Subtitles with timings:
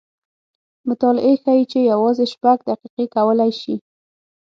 [0.87, 3.75] مطالعې ښیې چې یوازې شپږ دقیقې کولی شي